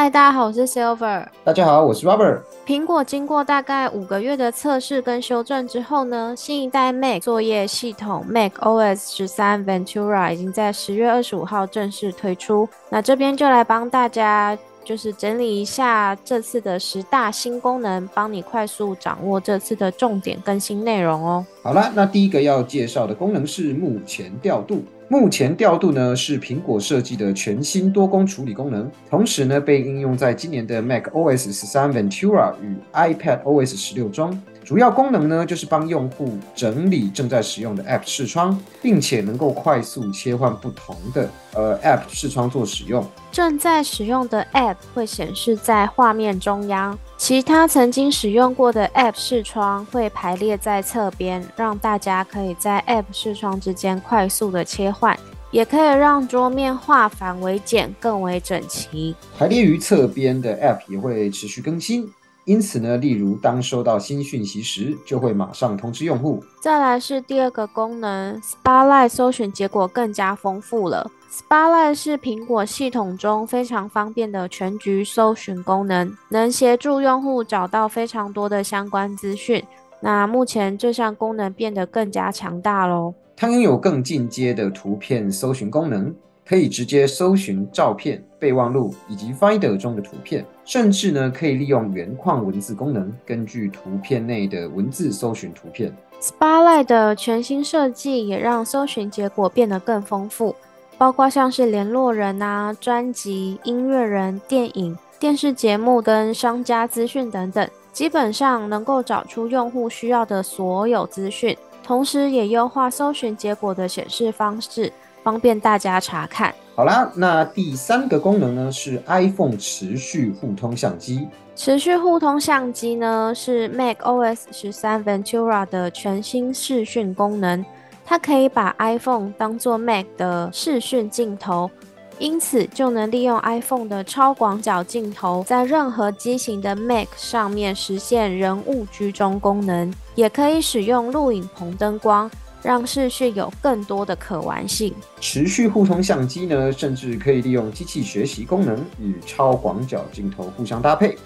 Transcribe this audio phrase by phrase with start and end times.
[0.00, 1.26] 嗨，大家好，我是 Silver。
[1.42, 2.38] 大家好，我是 Robert。
[2.64, 12.68] 苹果经过大概五个月的测试跟修正之后呢，新一代 Mac 作业系统 Mac OS 十三 Ventura 已经在十月二十五号正式推出。
[12.90, 21.44] 那这边就来帮大家就是整理一下这次的十大新功能，帮你快速掌握这次的重点更新内容哦。
[21.60, 24.84] 好了，那第一个要介绍的功能是目前调度。
[25.10, 34.38] 目前调度呢是苹果设计的全新多功处理功能，同时呢被应用在今年的 Mac OS 十三 Ventura 与 iPad OS 十六中。
[34.68, 43.02] 主要功能呢就是帮用户整理正在使用的 App 视窗，并且能够快速切换不同的呃 App 视窗做使用。
[43.32, 55.18] 正在使用的 App 会显示在画面中央，其他曾经使用过的 App 视窗会排列在侧边，让大家可以在 App 视窗之间快速的切换，
[55.50, 59.16] 也可以让桌面化繁为简，更为整齐。
[59.38, 62.12] 排列于侧边的 App 也会持续更新。
[62.48, 66.42] 因此呢，例如当收到新讯息时，就会马上通知用户。
[66.62, 71.10] 再来是第二个功能，Spotlight 搜寻结果更加丰富了。
[71.30, 79.62] Spotlight 是苹果系统中非常方便的全局搜寻功能，能协助用户找到非常多的相关资讯。
[80.00, 83.12] 那目前这项功能变得更加强大喽。
[83.36, 86.14] 它拥有更进阶的图片搜寻功能。
[86.48, 95.94] 可以直接搜寻照片、备忘录以及 Finder 中的图片，甚至呢可以利用原框文字功能，根据图片内的文字搜寻图片。
[96.22, 100.56] Spotlight 的全新设计也让搜寻结果变得更丰富，
[100.96, 111.54] 包括像是联络人啊、专辑、音乐人、电影、电视节目跟商家资讯等等，基本上能够找出用户需要的所有资讯，
[111.84, 114.90] 同时也优化搜寻结果的显示方式。
[115.28, 116.54] 方便大家查看。
[116.74, 121.28] 好啦，那第三个功能呢是 iPhone 持续互通相机。
[121.54, 127.62] 持续互通相机呢是 Mac OS 十三 Ventura 的全新视讯功能，
[128.06, 131.70] 它可以把 iPhone 当做 Mac 的视讯镜头，
[132.18, 142.30] 因此就能利用 iPhone 的超广角镜头，在任何机型的 Mac 上面实现人物居中功能，也可以使用录影棚灯光。
[142.62, 144.94] 让视讯有更多的可玩性。
[145.20, 151.16] 持续互通相机呢，甚至可以利用机器学习功能与超广角镜头互相搭配，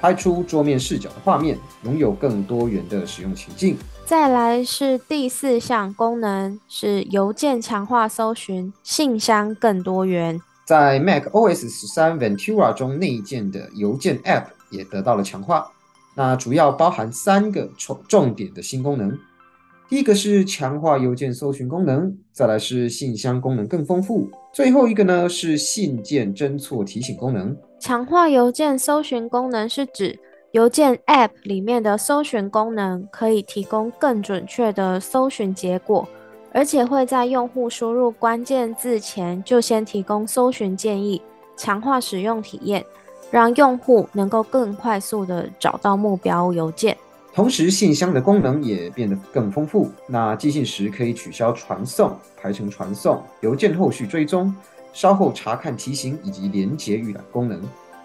[0.00, 3.76] 拍出桌面视角的画面，拥有更多元的使用情境。
[4.04, 10.40] 再来是第四项功能，是邮件强化搜寻，信箱更多元。
[10.64, 15.70] 在 Mac OS 十三 Ventura 中内建的邮件 App 也得到了强化，
[16.14, 19.18] 那主要包含三个重重点的新功能。
[19.88, 27.56] 第一个是强化邮件搜寻功能，再来是信箱功能更丰富，最后一个呢是信件侦错提醒功能。
[27.78, 30.18] 强化邮件搜寻功能是指
[30.50, 36.08] 邮件 App 里面的搜寻功能可以提供更准确的搜寻结果，
[36.52, 41.22] 而且会在用户输入关键字前就先提供搜寻建议，
[41.56, 42.84] 强化使用体验，
[43.30, 46.96] 让用户能够更快速的找到目标邮件。
[47.36, 49.90] 同时，信箱的功能也变得更丰富。
[50.06, 54.52] 那寄信时可以取消传送、排成传送、邮件后续追踪、
[54.94, 57.60] 稍后查看提醒以及连接预览功能，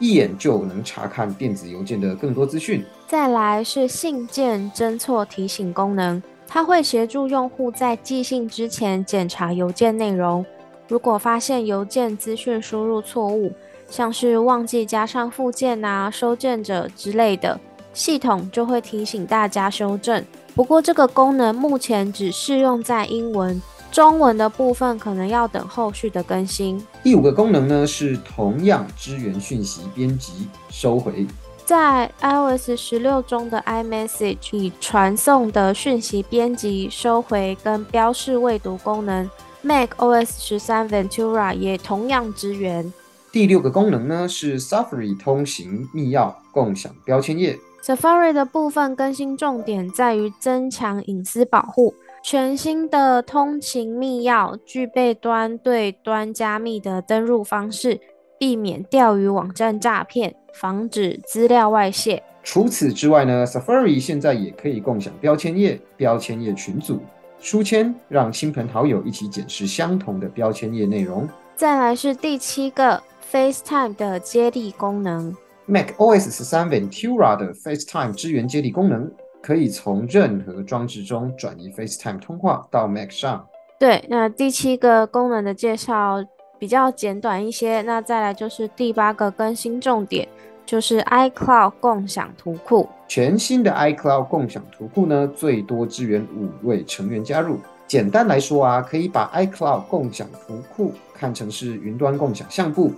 [0.00, 2.84] 一眼就能查看电子邮件的更多资讯。
[3.06, 10.44] 再来是信件侦错提醒功能，它会协助用户在寄信之前检查邮件内容，
[10.88, 13.52] 如果发现邮件资讯输入错误，
[13.88, 17.60] 像是忘记加上附件啊、收件者之类的。
[17.92, 20.24] 系统就会提醒大家修正。
[20.54, 23.60] 不过这个功能目前只适用在英文，
[23.90, 26.84] 中文的部分可能要等后续的更新。
[27.02, 31.26] 第五个功能呢是同样支援讯息编辑收回。
[31.64, 39.30] 在 iOS 十六中的 iMessage 以传送的讯息编辑收回跟标示未读功能
[39.62, 42.92] ，Mac OS 十三 Ventura 也同样支援。
[43.30, 47.58] 第六个功能呢是 Safari 通行密钥共享标签页。
[47.82, 51.92] Safari 的部分更新重点在于增强隐私保护。
[52.22, 57.98] 全新的通勤密钥具备端对端加密的登录方式，
[58.38, 62.22] 避免钓鱼网站诈骗，防止资料外泄。
[62.44, 67.00] 除此之外呢，Safari 现在也可以共享标签页、标签页群组、
[67.40, 71.28] 书签，让亲朋好友一起检视相同的标签页内容。
[71.56, 73.02] 再来是第七个
[73.32, 75.36] FaceTime 的接力功能。
[75.72, 79.10] Mac OS 十三 Ventura 的 FaceTime 支援接力功能，
[79.42, 83.48] 可以从任何装置中转移 FaceTime 通话到 Mac 上。
[83.78, 86.22] 对，那第七个功能的介绍
[86.58, 87.80] 比较简短一些。
[87.80, 90.28] 那再来就是第八个更新重点，
[90.66, 92.86] 就是 iCloud 共享图库。
[93.08, 97.58] 全新的 iCloud 共享图库呢，最多支援五位成员加入。
[97.86, 102.92] 简单来说啊，可以把 iCloud 共享图库看成是云端共享相簿，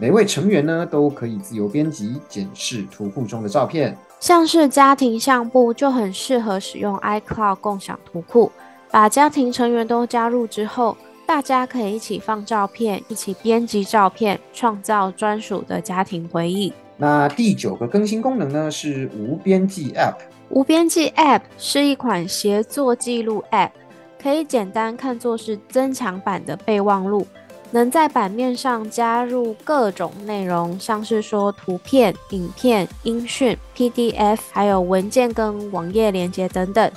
[0.00, 3.96] 每位成员呢都可以自由编辑、检视图库中的照片。
[4.20, 8.52] 像是家庭相簿就很适合使用 iCloud 共享图库，
[8.92, 10.96] 把家庭成员都加入之后，
[11.26, 16.72] 大家可以一起放照片，一起编辑照片，创造专属的家庭回忆。
[16.96, 20.14] 那第九个更新功能呢是无边际 App。
[20.48, 23.70] 无边际 App 是一款协作记录 App。
[24.20, 27.24] 可以简单看作是增强版的备忘录，
[27.70, 36.90] 能在版面上加入各种内容，像是说图片、影片、音讯、PDF，还有文件跟网页连接等等。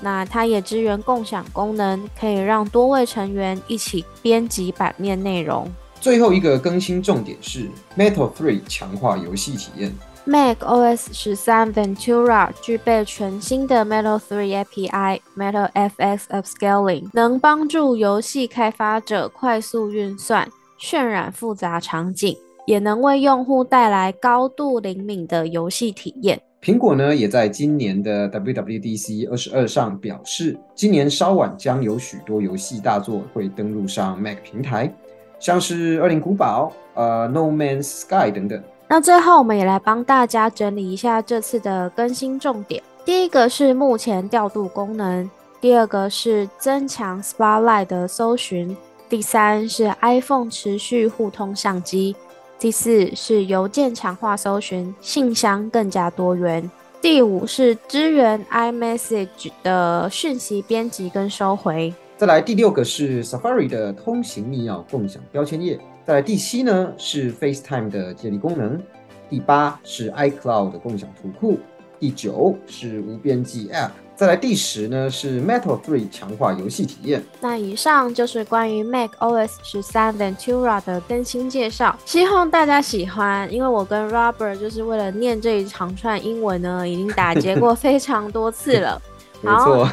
[0.00, 5.70] 那它也支援共享功能，可以让多位成员一起编辑版面内容。
[6.00, 9.94] 最后一个更新重点是 Metal Three 强化游戏体验。
[10.26, 20.48] Mac OS 十三 Ventura 具备全新的 Metal 3 API Metal FX Upscaling，能帮助游戏开发者快速运算、
[20.80, 22.34] 渲染复杂场景，
[22.66, 26.40] 也能为用户带来高度灵敏的游戏体验。
[26.62, 34.90] 苹果呢，也在今年的 WWDC 二十二上表示，今年稍晚将有许多游戏大作会登陆上 Mac 平台，
[35.38, 38.62] 像是《恶灵古堡》、呃《No Man's Sky》等等。
[38.94, 42.80] 那最后，我们也来帮大家整理一下这次的更新重点。
[43.04, 45.28] 第一个是目前调度功能，
[45.60, 48.76] 第二个是增强 Spotlight 的搜寻，
[49.08, 52.14] 第三是 iPhone 持续互通相机，
[52.56, 56.70] 第四是邮件强化搜寻，信箱更加多元，
[57.02, 61.92] 第五是支援 iMessage 的讯息编辑跟收回。
[62.24, 65.78] 再来第六个是 Safari 的通行密钥共享标签页。
[66.06, 68.80] 再来第七呢是 FaceTime 的建立功能，
[69.28, 71.58] 第八是 iCloud 的共享图库，
[72.00, 77.22] 第九是无边际 App，再来第十呢是 Metal Three 强化游戏体验。
[77.42, 83.52] 那以上就是关于 Mac OS 十三 Ventura 的更新介绍，希望大家喜欢。
[83.52, 89.02] 因为我跟 Robert 就是为了念这一长串英文呢，已经打结过非常多次了。
[89.44, 89.86] 没错。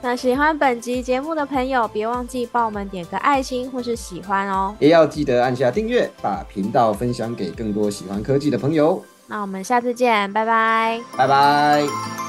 [0.00, 9.02] 那喜欢本集节目的朋友，别忘记帮我们点个爱心或是喜欢哦，也要记得按下订阅，把频道分享给更多喜欢科技的朋友。
[9.26, 12.27] 那我们下次见，拜拜，拜拜。